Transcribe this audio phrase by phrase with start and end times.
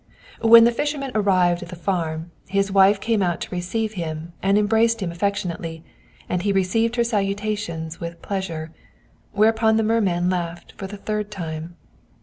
[0.41, 4.57] When the fisherman arrived at the farm, his wife came out to receive him, and
[4.57, 5.83] embraced him affectionately,
[6.27, 8.73] and he received her salutations with pleasure;
[9.33, 11.75] whereupon the merman laughed for the third time.